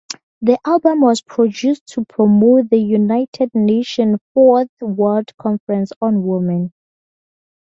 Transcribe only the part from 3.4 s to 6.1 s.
Nations Fourth World Conference